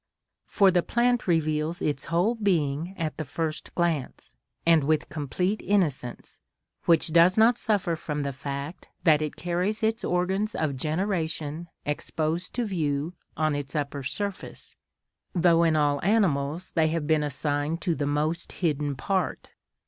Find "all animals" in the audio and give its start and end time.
15.75-16.71